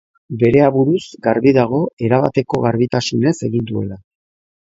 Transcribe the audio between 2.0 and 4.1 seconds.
erabateko garbitasunez egin zuela.